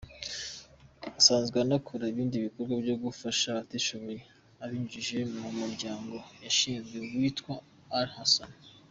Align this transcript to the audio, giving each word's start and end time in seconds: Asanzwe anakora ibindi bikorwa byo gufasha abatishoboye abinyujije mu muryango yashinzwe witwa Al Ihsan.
Asanzwe 1.19 1.57
anakora 1.59 2.03
ibindi 2.13 2.43
bikorwa 2.45 2.73
byo 2.83 2.95
gufasha 3.03 3.45
abatishoboye 3.49 4.19
abinyujije 4.63 5.17
mu 5.41 5.49
muryango 5.59 6.15
yashinzwe 6.45 6.95
witwa 7.17 7.55
Al 7.99 8.07
Ihsan. 8.23 8.51